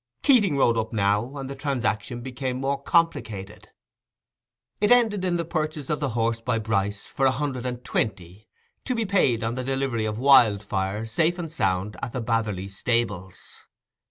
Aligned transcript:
Keating 0.23 0.57
rode 0.57 0.79
up 0.79 0.93
now, 0.93 1.37
and 1.37 1.47
the 1.47 1.53
transaction 1.53 2.21
became 2.21 2.57
more 2.59 2.81
complicated. 2.81 3.69
It 4.79 4.91
ended 4.91 5.23
in 5.23 5.37
the 5.37 5.45
purchase 5.45 5.91
of 5.91 5.99
the 5.99 6.09
horse 6.17 6.41
by 6.41 6.57
Bryce 6.57 7.05
for 7.05 7.27
a 7.27 7.31
hundred 7.31 7.67
and 7.67 7.85
twenty, 7.85 8.47
to 8.85 8.95
be 8.95 9.05
paid 9.05 9.43
on 9.43 9.53
the 9.53 9.63
delivery 9.63 10.05
of 10.05 10.17
Wildfire, 10.17 11.05
safe 11.05 11.37
and 11.37 11.51
sound, 11.51 11.97
at 12.01 12.13
the 12.13 12.21
Batherley 12.23 12.67
stables. 12.67 13.67